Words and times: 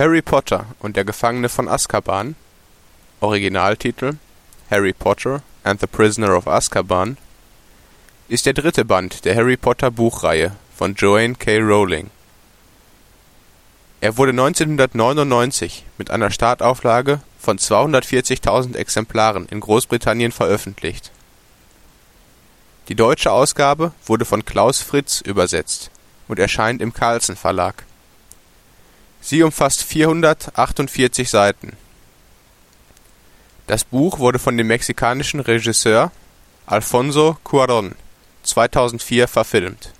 Harry 0.00 0.22
Potter 0.22 0.64
und 0.78 0.96
der 0.96 1.04
Gefangene 1.04 1.50
von 1.50 1.68
Azkaban 1.68 2.34
(Originaltitel: 3.20 4.14
Harry 4.70 4.94
Potter 4.94 5.42
and 5.62 5.78
the 5.78 5.86
Prisoner 5.86 6.34
of 6.34 6.48
Azkaban) 6.48 7.18
ist 8.26 8.46
der 8.46 8.54
dritte 8.54 8.86
Band 8.86 9.26
der 9.26 9.36
Harry-Potter-Buchreihe 9.36 10.56
von 10.74 10.94
Joanne 10.94 11.34
K. 11.34 11.58
Rowling. 11.58 12.08
Er 14.00 14.16
wurde 14.16 14.30
1999 14.30 15.84
mit 15.98 16.10
einer 16.10 16.30
Startauflage 16.30 17.20
von 17.38 17.58
240.000 17.58 18.76
Exemplaren 18.76 19.44
in 19.50 19.60
Großbritannien 19.60 20.32
veröffentlicht. 20.32 21.10
Die 22.88 22.94
deutsche 22.94 23.32
Ausgabe 23.32 23.92
wurde 24.06 24.24
von 24.24 24.46
Klaus 24.46 24.80
Fritz 24.80 25.20
übersetzt 25.20 25.90
und 26.26 26.38
erscheint 26.38 26.80
im 26.80 26.94
Carlsen-Verlag. 26.94 27.84
Sie 29.30 29.44
umfasst 29.44 29.84
448 29.84 31.30
Seiten. 31.30 31.76
Das 33.68 33.84
Buch 33.84 34.18
wurde 34.18 34.40
von 34.40 34.56
dem 34.56 34.66
mexikanischen 34.66 35.38
Regisseur 35.38 36.10
Alfonso 36.66 37.38
Cuarón 37.44 37.92
2004 38.42 39.28
verfilmt 39.28 39.92